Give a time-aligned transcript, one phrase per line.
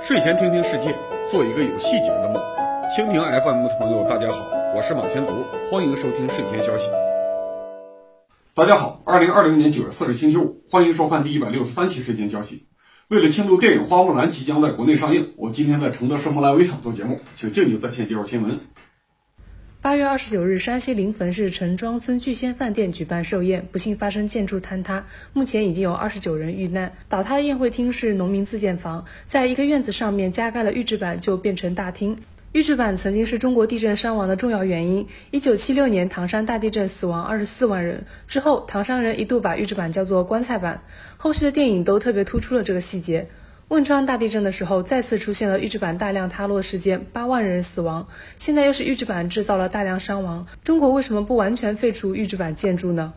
[0.00, 0.96] 睡前听听世界，
[1.28, 2.42] 做一个有细节的梦。
[2.96, 6.88] 蜻蜓 FM 的朋友，大家好，我是马前卒，欢迎收听睡前消息。
[8.54, 12.66] 大家好，二零二零年九月四日星期五，欢迎收看第一百六十三期睡前消息。
[13.08, 18.58] 为了庆祝电影《花木兰》即将在国内上映，我今天在承德圣莫兰围场做节目，请静静在线介绍新闻。
[19.80, 26.94] 八月二十九日，山西临汾市陈庄村聚仙饭店举办寿宴，不幸发生建筑坍塌，目前已经有二十九人遇难。
[27.08, 32.18] 倒塌的宴会厅是农民自建房，在一个院子上面加盖了预制板，就变成大厅。
[32.50, 35.06] 预制板曾经是中国地震伤亡的重要原因。
[35.30, 40.82] 一九七六年唐山大地震死亡二十四万人之后，唐山人一度把预制板叫做棺材板。
[41.18, 43.28] 后续的电影都特别突出了这个细节。
[43.68, 48.08] 汶川大地震的时候，再次出现了预制板大量塌落事件，八万人死亡。
[48.38, 53.12] 现在又是预制板制造了大量伤亡，中国为什么不完全废除预制板建筑呢？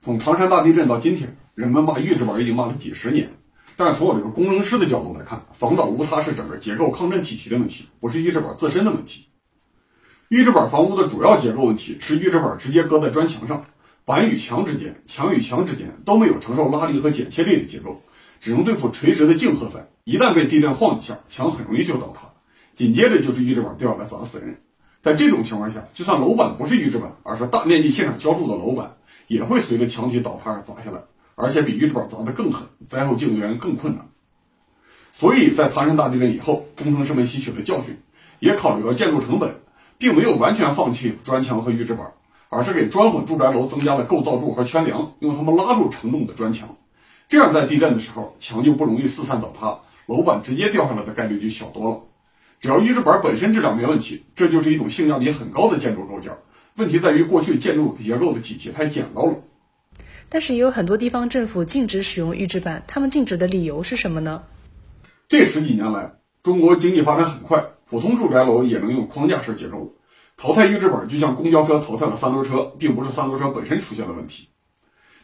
[0.00, 3.30] 从唐山大地震到今天，人们骂预制板已经骂了几十年。
[3.76, 9.28] 但从我这个工程师的角度来看，房倒屋塌是整个结构抗震体系的问题，不是预制板自身的问题。
[10.28, 13.66] 预制板房屋的主要结构问题是预制板直接搁在砖墙上，
[14.04, 18.02] 板与墙之间、墙与墙之间都没有承受拉力和剪切力的结构，
[18.40, 19.88] 只能对付垂直的静荷载。
[20.04, 22.28] 一旦被地震晃一下，墙很容易就倒塌。
[22.74, 24.60] 紧接着就是预制板掉下来砸死人。
[25.00, 28.96] 在这种情况下，就算楼板不是预制板，而是大面积现场浇筑的楼板，
[29.28, 31.00] 也会随着墙体倒塌而砸下来。
[31.34, 34.08] 而且比预制板砸得更狠，灾后救援更困难。
[35.12, 37.98] 所以在唐山大地震以后，工程师们吸取了教训，
[38.38, 39.56] 也考虑到建筑成本，
[39.98, 42.12] 并没有完全放弃砖墙和预制板，
[42.48, 46.76] 而是给砖混住宅楼增加了构造柱和圈梁，用它们拉住承重的砖墙。
[47.28, 52.00] 这样在地震的时候，墙就不容易四散倒塌，楼板直接掉下来的概率就小多了。
[52.60, 56.32] 只要预制板本身质量没问题，这就是一种性价比很高的建筑构件。
[56.76, 59.36] 问题在于过去建筑结构的体系太简陋了。
[60.28, 64.42] 但是也有很多地方政府禁止使用预制板，他们禁止的理由是什么呢？
[65.28, 69.94] 这十几年来，中国经济发展很快，普通住宅楼也能用框架式结构，
[70.36, 74.48] 淘汰预制板就像公交车淘汰了三轮车，并不是三轮车本身出现了问题。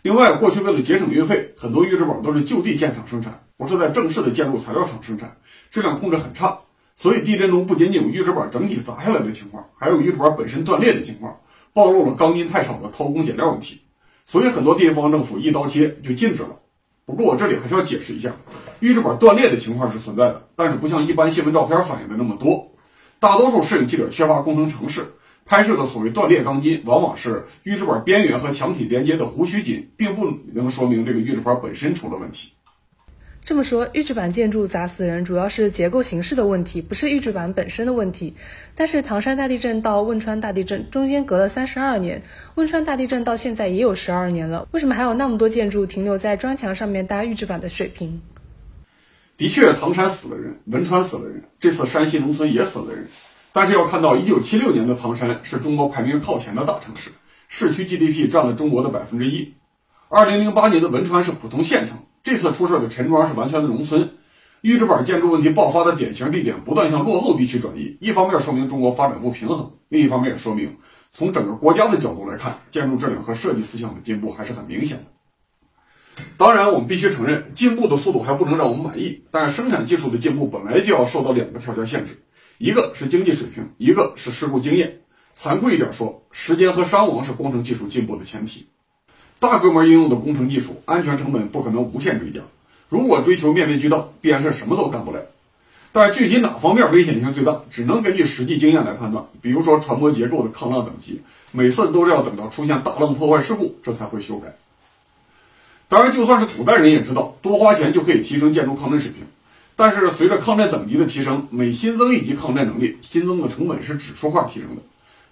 [0.02, 5.36] 另外，过去为了节省运费，很多预制板都是就地建厂生产，不是在正式的建筑材料厂生产，
[5.70, 6.58] 质量控制很差。
[6.96, 11.36] 所以地震中不仅仅有预制板整体砸下来的情况，还有预制板本身断裂的情况，
[11.72, 13.80] 暴露了钢筋太少的偷工减料问题。
[14.26, 16.58] 所以很多地方政府一刀切就禁止了。
[17.06, 18.32] 不过我这里还是要解释一下，
[18.80, 22.72] 预制板断裂的情况是存在的，但是不像一般新闻照片反映的那么多。
[23.20, 25.04] 大多数摄影记者缺乏工程常识，
[25.44, 32.52] 拍摄的所谓断裂钢筋，往往是预制板边缘和墙体连接的弧须紧，并不能说明这个预制板本身出了问题。
[33.44, 38.36] 这么说，预制板建筑砸死人主要是结构形式的问题，不是预制板本身的问题。
[38.76, 42.22] 但是唐山大地震到汶川大地震中间隔了三十二年，
[42.54, 48.22] 汶川大地震到现在也有十二年了，为什么还有那么多建筑停留在砖墙上面搭预制板的水平？
[49.36, 53.08] 的确，唐山死了人，汶川死了人，这次山西农村也死了人。
[53.52, 57.10] 但是要看到，一九七六年的唐山是中国排名靠前的大城市，
[57.48, 59.52] 市区 GDP 占了中国的百分之一。
[60.08, 61.96] 二零零八年的汶川是普通县城。
[62.22, 64.08] 这次出事的陈庄是完全的农村，
[64.60, 70.76] 预制板建筑问题爆发的典型地点不断向落后地区转移，一方面说明中国发展不平衡，另一方面也说明
[71.10, 76.24] 从整个国家的角度来看，建筑质量和设计思想的进步还是很明显的。
[76.36, 82.22] 当然，我们必须承认，进步的速度还不能让我们满意，但是生产技术的进步本来就要受到两个条件限制，
[82.62, 85.00] 一个是经济水平，一个是事故经验。
[85.34, 88.68] 残酷一点说，时间和伤亡是工程技术进步的前提。
[89.40, 92.40] 大规模应用的工程技术，安全成本不可能无限追加。
[92.88, 95.20] 如果追求面面俱到，必然是什么都干不了。
[95.90, 99.26] 但具体哪方面危险性最大，只能根据实际经验来判断。
[99.40, 101.20] 比如说船舶结构的抗浪等级，
[101.50, 104.54] 每次都是要等到出现大浪破坏事故，这才会修改。
[105.88, 109.24] 当然，就算是古代人也知道，多花钱就可以提升建筑抗震水平。
[109.84, 114.82] 但是随着抗震等级的提升，每新增一级抗震能力，新增的成本是指数化提升的。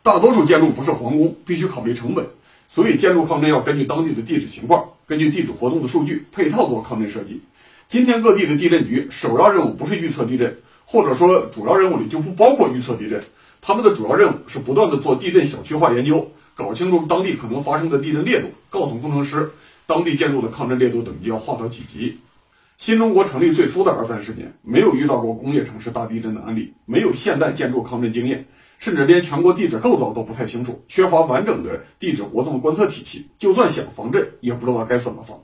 [0.03, 2.27] 大多数建筑不是皇宫，必须考虑成本。
[2.69, 7.41] 所以，建筑抗震要根据当地的地质情况，根据地质活动的数据配套做抗震设计。
[7.89, 13.23] 今天各地的地震局首要任务不是预测地震，或者说主要任务里就不包括预测地震。
[13.63, 19.49] 他们的主要任务是不断的做地震小区化研究，搞清楚当地可能发生的地震烈度，告诉工程师
[19.87, 22.19] 当地建筑的抗震烈度等级要划到几级。
[22.81, 28.43] 新中国成立最初的二三十年，没有遇到过工业城市大地震的案例，没有现代建筑抗震经验。
[28.79, 35.39] 甚至连全国地质构造都不太清楚，缺乏完整的地质活动观测体系，就算想防震，也不知道该怎么防。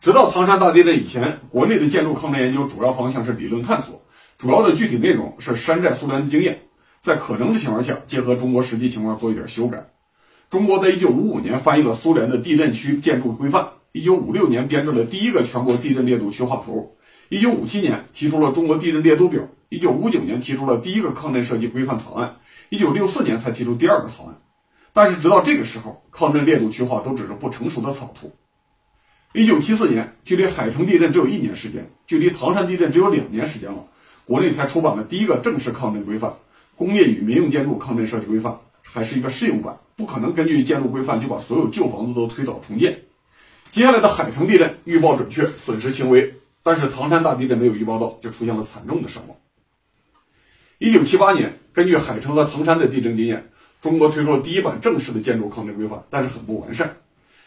[0.00, 4.02] 直到唐山大地震以前，国内的建筑抗震研究主要方向是理论探索，
[4.36, 6.60] 主要的具体内容是山寨苏联的经验，
[7.00, 9.86] 在可能的情况下，结合中国实际情况做一点修改。
[10.50, 16.94] 中国在一九五五年翻译了苏联的地震区建筑规范，一九五六年编制了第一个全国地震烈度区划图，
[17.30, 22.36] 一九五七年提出了中国地震烈度表，一九五九年提出了第一个抗震设计规范草案，
[22.68, 24.38] 一九六四年才提出第二个草案。
[24.92, 28.30] 但是直到这个时候，抗震烈度区划都只是不成熟的草图。
[29.32, 33.82] 一九七四年，距离海城地震只有一年时间，距离唐山地震只有两年时间了，
[34.26, 36.30] 国内才出版了第一个正式抗震规范
[36.76, 38.52] 《工业与民用建筑抗震设计规范》，
[38.82, 43.00] 还是一个试用版，不可能根据建筑规范就把所有旧房子都推倒重建。
[43.76, 46.32] 接下来的海城地震预报准确，损失轻微，
[46.62, 49.36] 但是唐山大地震没有预报到，就出现了惨重的伤亡。
[50.78, 53.50] 一九七八年，根据海城和唐山的地震经验，
[53.82, 56.96] 中国推出了第一版正式的建筑抗震规范，但是很不完善。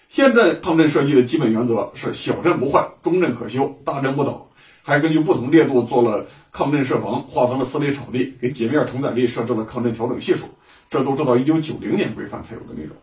[0.07, 4.51] 现在抗震设计的基本原则是小震不坏，中震可修，大震不倒，
[4.83, 10.45] 还根据不同烈度做了抗震设防，划分了四类场地，给截面承载力设置了抗震调整系数，
[10.91, 12.95] 这都是到一九九零年规范才有的内容。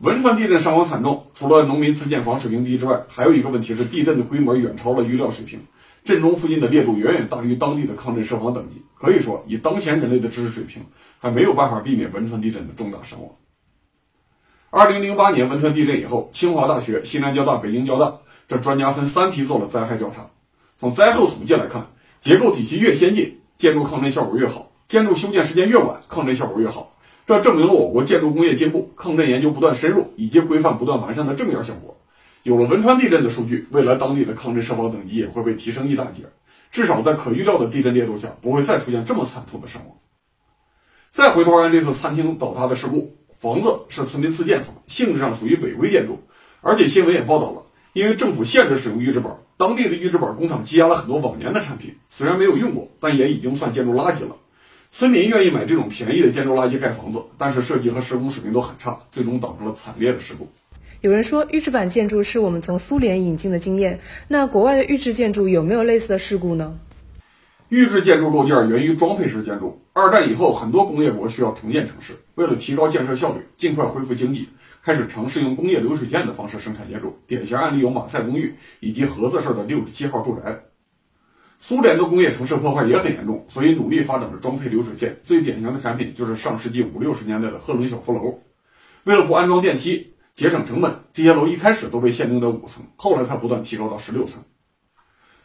[0.00, 5.60] 汶川地震伤亡惨重，除了农民自建房水平低之外，还有一个问题是地震的规模远超了预料水平，
[6.04, 10.84] 震中附近的烈度远远大于当地的抗震设防等级，可以说以当前人类的知识水平，
[11.20, 13.30] 还没有办法避免汶川地震的重大伤亡。
[14.70, 18.18] 二零零八年汶川地震以后，清华大学、西南交大、北京交大
[18.48, 20.28] 这专家分三批做了灾害调查。
[20.80, 21.86] 从灾后统计来看，
[22.20, 26.93] 结构体系越先进，建筑抗震效果越好；建筑修建时间越晚，抗震效果越好。
[27.26, 31.96] 这证明了我国建筑工业进步、抗震研究不断深入以及规范不断完善的正面效果。
[32.42, 36.24] 有了汶川地震的数据，未来当地的抗震设防等级也会被提升一大截，
[36.70, 39.96] 至少在可预料的地震烈度下，不会再出现这么惨痛的伤亡。
[41.10, 43.16] 再回头看这次餐厅倒塌的事故。
[43.40, 46.18] 房子是村民自建房，性质上属于违规建筑，
[46.62, 54.36] 而且新闻也报道了，因为政府限制使用预制板，当地的预制板工厂积压了很多往年的产品，虽然没有用过，但也已经算建筑垃圾了。
[54.96, 60.48] 村民愿意买这种便宜的建筑垃圾盖房子，但是设计和施工水平都很差，最终导致了惨烈的事故。
[61.00, 63.98] 有人说预制板建筑是我们从苏联引进的经验，
[64.28, 66.78] 那国外的预制建筑有没有类似的事故呢？
[67.70, 69.82] 预制建筑构件源于装配式建筑。
[69.94, 74.48] 二战以后，很多工业国需要重建城市，为了提高建设效率，尽快恢复经济，
[74.84, 77.18] 开始尝试用工业流水线的方式生产建筑。
[77.26, 80.56] 典型案例有马赛公寓以及盒子式的六十七号住宅。
[81.58, 85.18] 苏联的工业城市破坏也很严重，所以努力发展了装配流水线。
[85.22, 88.38] 最典型的产品就是上世纪五六十年代的赫伦小夫楼。
[89.04, 94.42] 为了不安装电梯，节省成本，这些楼一开始都被限定在五层，后来才不断提高到十六层。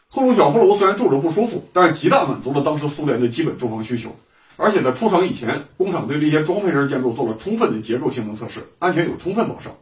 [0.08, 4.14] 赫鲁晓夫楼虽然住着不舒服，但是极大满足了当时苏联的基本住房需求。
[4.56, 9.72] 而且在出厂以前，工厂对这些装配式建筑做了充分的结构性能测试，安全有充分保障。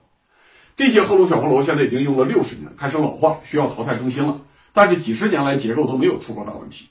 [0.77, 4.41] 这些赫鲁晓夫楼现在已经用了六十年，开始老化，需要淘汰更新了。
[4.79, 6.89] 但是几十年来结构都没有出过大问题。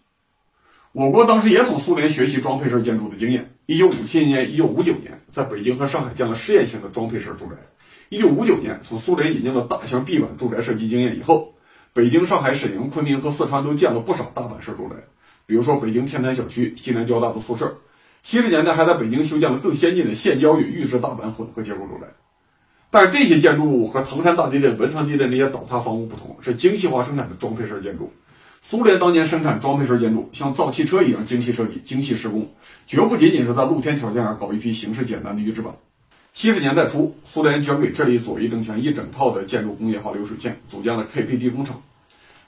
[0.91, 3.49] 我国当时也从苏联学习装配式建筑的经验。
[3.65, 7.55] 一九五七年、一九五九年，在北京和上海建了试验性的装配式住宅。
[8.09, 11.53] 一九五九年，从苏联引进了大型壁板住宅设计经验以后。
[11.93, 14.95] 北京、上海、沈阳、昆明和四川都建了不少大板式住宅，
[15.45, 17.73] 比如说北京天坛小区、西南交大的宿舍。
[18.21, 22.07] 七十年代还在北京修建了更先进的现浇与预制大板混合结构住宅。
[22.99, 28.11] 但是这些建筑物和唐山大地震、汶川地震这些倒塌房屋不同，是精细化生产的装配式建筑。
[28.59, 32.49] 苏联当年生产装配式建筑，像造汽车一样精细设计、精细施工，
[32.87, 35.71] 绝不仅仅是在露天条件下搞一批形式简单的预制板。
[36.33, 41.79] 七十年代初，苏联捐给智利左翼政权一整套的建筑工业化流水线，组建了 KPD 工厂。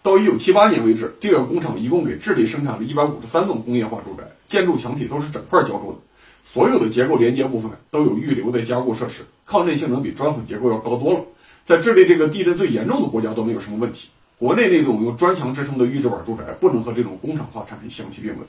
[0.01, 5.99] 到一九七八年为止，这个工厂一共给智利生产了一百五十三栋工业化住宅，建筑墙体都是整块浇筑的，
[6.43, 11.21] 所有的结构连接部分都有预留的加固设施，抗震性能比砖混结构要高多了。
[11.65, 14.09] 在智利这个地震最严重的国家都没有什么问题。
[14.37, 18.47] 国内那种用砖墙支撑的预制板住宅，不能和这种工厂化产品相提并论。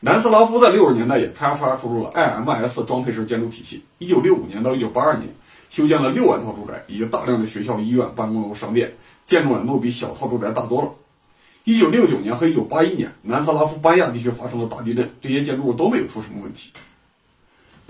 [0.00, 3.84] 南斯拉夫在六十年代也开发出了 IMS 装配式建筑体系。
[3.98, 5.28] 一九六五年到一九八二年，
[5.68, 8.94] 修建了六万套住宅，以及大量的学校、医院、办公楼、商店，
[9.26, 10.90] 建筑难度比小套住宅大多了。
[11.64, 16.72] 一九六九年和一九八一年，南斯拉夫班亚地区发生了大地震，这些建筑物都没有出什么问题。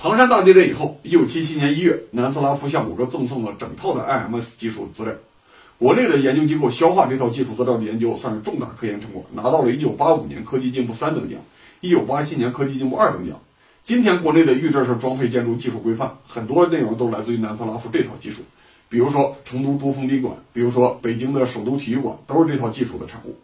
[0.03, 5.13] 唐山大地震以后，一九七七年一月，南斯拉夫向我国赠送了整套的 IMS 技术资料。
[5.77, 11.39] 国内的研究机构消化这套技术资料的研究，算是重大科研成果，拿到了一九八五年科技进步三等奖。
[11.83, 13.39] 一九八七年科技进步二等奖。
[13.85, 18.41] 今天国内的预制式装配建筑技术规范，很多内容都来自于南斯拉夫这套技术。
[18.89, 23.37] 比如说成都珠峰宾馆，比如说北京的首都体育馆，都是这套技术的产物。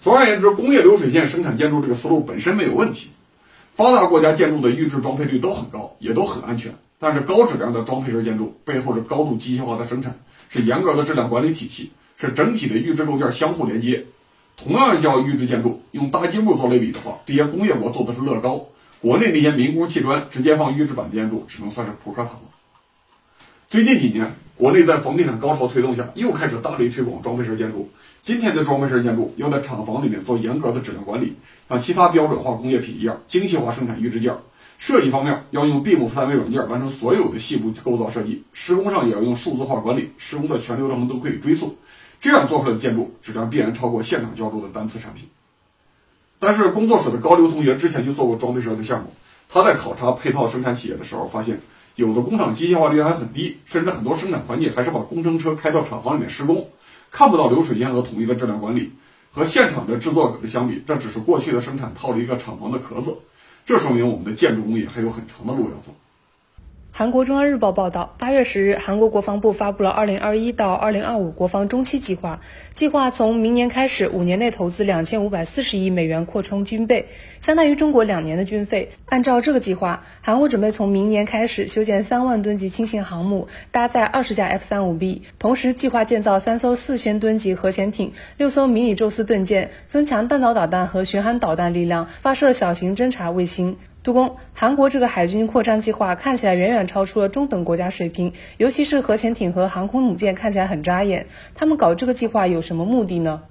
[0.00, 3.10] 总而言之，工业流水线生产建筑这个思路本身没有问题。
[3.74, 6.74] 发达国家建筑的预制装配率都很高，也都很安全。
[6.98, 10.14] 但是高质量的装配式建筑背后是高度机械化的生产，
[10.50, 14.04] 是严格的质量管理体系，是整体的预制构件相互连接。
[14.56, 18.66] 同样叫预制建筑，用搭积木做类比的话，这些工业国做的是乐高，
[19.00, 22.40] 国内那些民工砌砖直接放预制板建筑，只能算是扑克塔了。
[23.70, 27.90] 最近几年，国内在房地产高潮推动下，又开始大力推广装配式建筑。
[28.24, 31.32] 今天的装配式建筑要在厂房里面做严格的质量管理，
[31.68, 34.32] 像其他标准化工业品一样精细化生产预制件。
[34.78, 41.76] 设计方面要用 BIM 三维软件完成所有的细部构造设计，施工上也要用数字化管理，施工的全流程都可以追溯。
[42.20, 45.28] 这样做出来的建筑质量必然超过现场交出的单次产品。
[46.38, 49.12] 但是工作室的高流同学之前就做过装配式的项目，
[49.48, 51.60] 他在考察配套生产企业的时候发现，
[51.96, 56.68] 有的工厂机械化率还很低，甚至很多生产环节还是把工程车开到厂房里面施工，
[57.12, 58.90] 看不到流水线和统一的质量管理。
[59.34, 63.16] 和现场的制作相比，这只是过去的生产套了一个厂房的壳子，
[63.64, 65.94] 这说明我们的建筑工业还有很长的路要走。
[66.94, 72.40] 韩国中央日报报道，八月十日，韩国国防部发布了二零二一到二零二五国防中期计划。
[72.74, 77.06] 计划从明年开始，五年内投资两千五百四十亿美元扩充军备，
[77.40, 78.92] 相当于中国两年的军费。
[79.06, 93.78] 按照这个计划，韩国准备从明年开始修建三万吨级轻型航母，搭载二十架 F 三五 B，同时计划建造三艘四千吨级核潜艇、六艘迷你宙斯盾舰，增强弹道导弹和巡航导弹力量，发射小型侦察卫星。
[94.02, 101.28] 杜工，韩国这个海军扩张计划看起来远远超出了中等国家水平，尤其是核潜艇和航空母舰看起来很扎眼。
[101.54, 103.42] 他们搞这个计划有什么目的呢？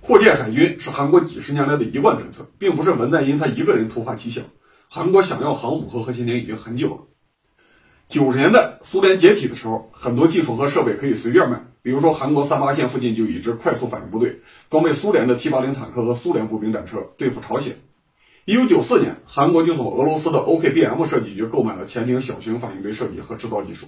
[0.00, 4.44] 扩建海军是韩国几十年来的一贯政策，并不是文在寅他一个人突发奇想。
[4.88, 6.98] 韩国想要航母和核潜艇已经很久了。
[8.08, 17.74] 九十年代苏联解体的时候，很多技术和设备可以随便卖，比如说韩国三八线附近就有一支快速反应部队，装备苏联的 T 八零坦克和苏联步兵战车，对付朝鲜。
[18.44, 23.86] 一九九四年，韩国就从俄罗斯的 OKBM 设计局购买了潜艇小型反应堆设计和制造技术。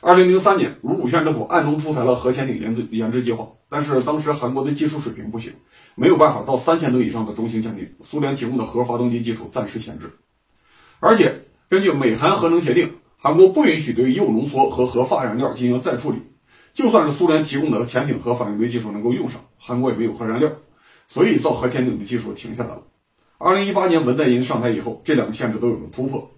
[0.00, 5.52] 二零零三年，卢武铉政府暗中出台了核潜艇研制研制计划，但是当时韩国的技术水平不行，
[5.96, 10.12] 没有办法造三千吨以上的中型潜艇，苏联提供的核发动机技术暂时闲置。
[11.00, 16.18] 而且，根据美韩核能协定，韩国不允许对铀浓缩和核发燃料进行再处理。
[16.72, 20.48] 就算是苏联提供的潜艇核反应堆技术能够用上，韩国也没有核燃料，
[21.08, 22.82] 所以造核潜艇的技术停下来了。
[23.40, 26.32] 二零一八年文在寅上台以后，这两个限制都有了突破。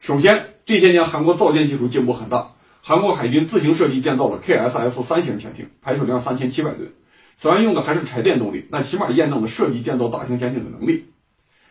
[0.00, 6.92] 首先，这些年韩国造舰技术进步很大，韩国海军自行设计建造了 KSS 三型潜艇，排水量三千七百吨。
[7.36, 11.04] 虽然用的还是柴电动力，但起码验证了设计建造大型潜艇的能力。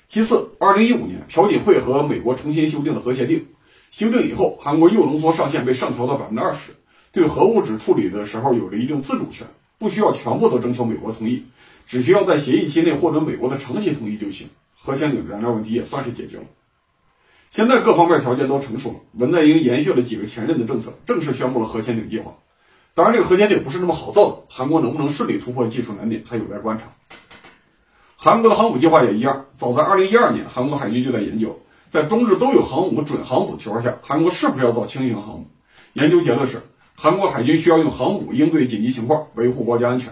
[0.07, 3.45] 其次，二零一五年朴槿惠和美国重新修订了核协定，
[3.91, 6.71] 修订以后，韩国铀浓缩上限被上调到百分之二十，
[7.11, 9.45] 对核物质处理的时候有了一定自主权，
[9.77, 11.43] 不需要全部都征求美国同意。
[11.87, 16.43] 只需要在协议期内获得美国的长期同意就行，核潜艇的燃料问题也算是解决了。
[17.49, 22.35] 现在各方面条件都成熟了，文在寅延续了几个前任的政策，正式宣布了核潜艇计划。
[22.93, 26.85] 当然，这个核潜艇不是那么好造的，韩国能不能顺利突破技术难点还有待观察。
[28.17, 31.57] 韩国的航母计划也一样，早在2012年，韩国海军就在研究，
[31.89, 35.47] 在中日都有航母准航母的情况下，韩国是不是要造轻型航母？
[35.93, 36.61] 研究结论是，
[36.95, 40.11] 韩国海军需要用航母应对紧急情况，维护国家安全。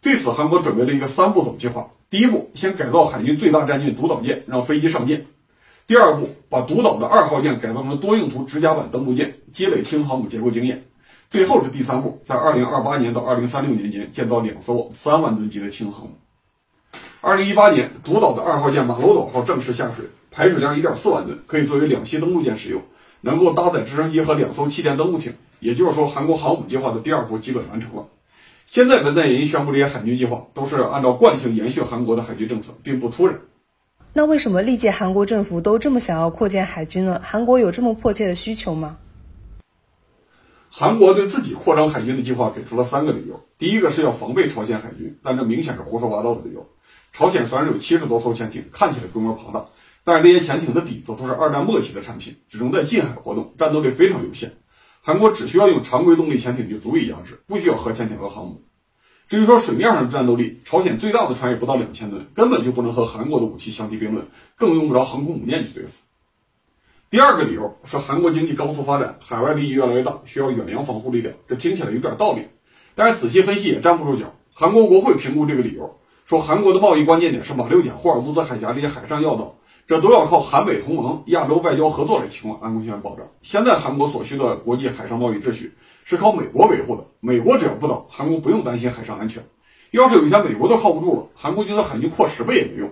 [0.00, 1.90] 对此，韩国准备了一个三步走计划。
[2.08, 5.18] 第一步，先改造海军最大战舰独岛舰，让飞机上舰；
[5.86, 10.78] 第二步，把独岛的二号舰改造成多用途直甲板登陆舰，积累轻航母结构经验；
[11.28, 16.12] 最后是第三步，在二零二八年到二零三六年间建造两艘三万吨级的轻航母。
[17.20, 22.80] 二零一八年，独岛的二号舰马楼岛号正式下水，排水量一点四万吨，可以作为两栖登陆舰使用，
[23.22, 25.34] 能够搭载直升机和两艘气垫登陆艇。
[25.58, 28.06] 也就是说，韩国航母计划的第二步基本完成了。
[28.68, 33.38] 现在文在寅宣布这些海军计划，都是按照惯性延续韩国的海军政策，并不突然。
[34.12, 37.20] 那为什么历届韩国政府都这么想要扩建海军呢？
[37.24, 38.98] 韩国有这么迫切的需求吗？
[40.68, 46.66] 韩国对自己扩张海军的计划给出了三个理由：第一个是要防备朝鲜海军，但这明显是胡说八道的理由。
[47.12, 49.64] 朝鲜虽然有七十多艘潜艇，看起来规模庞大，
[50.04, 54.52] 但是这些潜艇的底子都是二战末期的产品，只能在近海活动，战斗力非常有限。
[55.06, 58.64] 韩国只需要用常规动力潜艇就足以压制，不需要核潜艇和航母。
[59.28, 65.90] 至于说水面上的战斗力，朝鲜最大的船也不到两千吨，根本就不能和韩国的武器相提并论，更用不着航空母舰去对付。
[67.08, 71.32] 第二个理由是韩国经济高速发展，海外利益越来越大，需要远洋防护力量。
[71.46, 72.42] 这听起来有点道理，
[72.96, 74.34] 但是仔细分析也站不住脚。
[74.54, 79.54] 韩国国会评估这个理由，说韩国的贸易关键点是马六甲、霍尔木兹海峡这些海上要道。
[79.86, 83.24] 这都要靠韩美同盟、亚洲外交合作来提供安全保障。
[83.42, 89.44] 现在韩国所需的国际海上贸易秩序是靠美国维护的，美国只要不倒，韩国不用担心海上安全。
[89.92, 92.90] 要是有一天美国都靠不住了，韩国就算海军扩十倍也没用。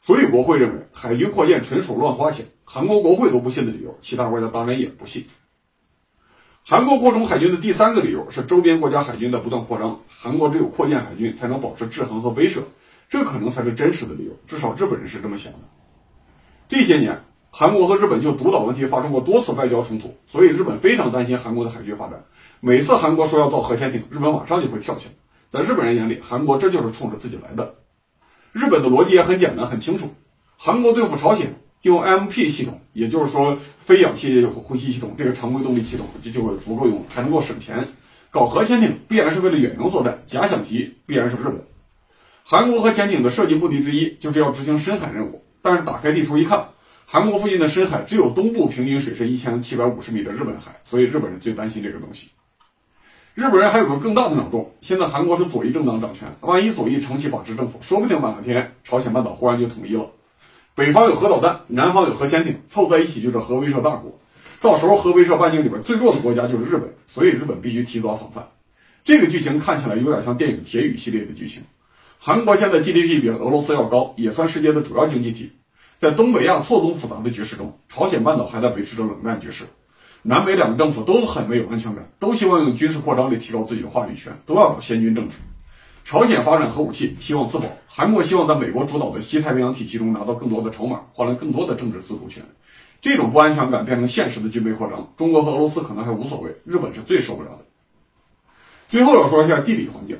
[0.00, 2.44] 所以国会认为海军扩建纯属乱花钱。
[2.64, 5.24] 韩国国会都不信的理由，其他国家当然也不信。
[6.64, 12.62] 韩国扩充海军的第三个理由是周边国家海军在不断扩张，韩国只有扩建海军才能保持制衡和威慑，
[13.08, 14.32] 这可能才是真实的理由。
[14.48, 15.58] 至少日本人是这么想的。
[16.72, 22.24] 这些年，韩国和日本就独岛问题发生过多次外交冲突，所以日本非常担心韩国的海军发展。
[22.60, 25.12] 每次韩国说要造核潜艇，日本马上就会跳起来。
[25.50, 27.74] 在日本人眼里，韩国这就是冲着自己来的。
[28.52, 30.14] 日本的逻辑也很简单、很清楚。
[30.56, 37.86] 韩国对付朝鲜用 MP 系统，也就是说非氧气呼吸系统，这个常规动力系统就就会足够用，还能够省钱。
[38.30, 41.62] 搞核潜艇必然是为了远洋作战，假想敌必然是日本。
[42.42, 46.68] 韩国核潜艇的设计目的之一就是要执行深海任务，但是打开地图一看，
[47.06, 52.28] 韩国附近的深海只有东部平均水深一千七百五十米的日本海，所以日本人最担心这个东西。
[53.34, 60.04] 日本人还有个更大的脑洞，现在韩国是左翼政党掌权，万一左翼长期把持政府，说不定哪天朝鲜半岛忽然就统一了。
[60.74, 64.18] 北方有核导弹，南方有核潜艇，凑在一起就是核威慑大国。
[64.60, 68.46] 到时候核威慑半径里边最弱的国家就是日本，所以日本必须提早防范。
[69.04, 71.62] 这个剧情看起来有点像电影《铁雨》系列的剧情。
[72.24, 75.50] 韩国现在 GDP 比俄罗斯要高，也算世界的主要经济体。
[75.98, 79.64] 在东北亚错综复杂的局势中，朝鲜半岛还在维持着冷战局势。
[80.22, 85.34] 南北两个政府都很没有安全感，都希望用军事扩张来提高自己的话语权，都要搞先军政治。
[86.04, 92.40] 朝鲜发展核武器，希望自保；韩国希望在美国主导的西太平洋体系中拿到更多的筹码，换来更多的政治自主权。
[93.00, 97.66] 这种不安全感变成现实的军备扩张，中国和俄罗斯可能还无所谓，日本是最受不了的。
[98.86, 100.16] 最后要说一下地理环境，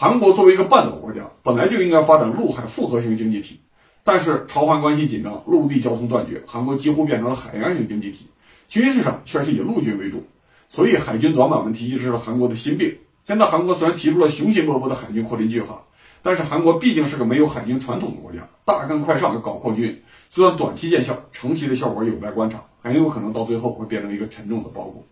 [0.00, 3.60] 韩国作为一个半岛国家，本来就应该发展陆海复合型经济体，
[4.02, 8.26] 但是朝韩关系紧张，陆地交通断绝，韩国几乎变成了海洋型经济体。
[8.66, 10.24] 军事上却是以陆军为主，
[10.70, 12.96] 所以海军短板问题一直是韩国的心病。
[13.26, 15.84] 现在韩国虽然提出了雄心勃勃的海军扩军计划，
[16.22, 25.02] 但是韩国毕竟是个没有海军传统的国家，大干快上要搞扩军，虽然短期见效，长期的效果有待观察，很有可能到最后会变成一个沉重的包袱。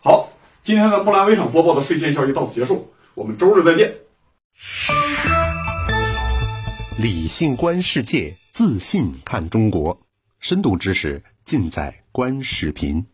[0.00, 0.28] 好，
[0.62, 3.94] 今天的木兰微场播报的睡前消息到此结束，我们周日再见。
[6.96, 10.00] 理性观世界，自信看中国，
[10.38, 11.22] 深度知识。
[11.44, 13.04] 尽在观视频。